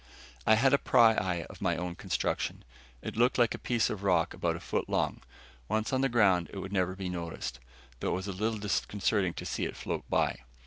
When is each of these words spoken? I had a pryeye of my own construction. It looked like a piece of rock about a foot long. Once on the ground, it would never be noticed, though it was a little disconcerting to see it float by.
I 0.47 0.55
had 0.55 0.73
a 0.73 0.79
pryeye 0.79 1.45
of 1.45 1.61
my 1.61 1.77
own 1.77 1.93
construction. 1.93 2.63
It 3.03 3.15
looked 3.15 3.37
like 3.37 3.53
a 3.53 3.59
piece 3.59 3.87
of 3.91 4.01
rock 4.01 4.33
about 4.33 4.55
a 4.55 4.59
foot 4.59 4.89
long. 4.89 5.21
Once 5.69 5.93
on 5.93 6.01
the 6.01 6.09
ground, 6.09 6.49
it 6.51 6.57
would 6.57 6.73
never 6.73 6.95
be 6.95 7.07
noticed, 7.07 7.59
though 7.99 8.07
it 8.09 8.15
was 8.15 8.27
a 8.27 8.31
little 8.31 8.57
disconcerting 8.57 9.35
to 9.35 9.45
see 9.45 9.65
it 9.65 9.77
float 9.77 10.03
by. 10.09 10.39